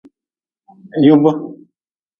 [1.05, 1.23] Yub.